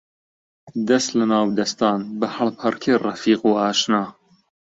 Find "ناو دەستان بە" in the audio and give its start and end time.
1.31-2.27